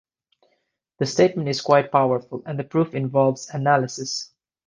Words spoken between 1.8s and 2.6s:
powerful, and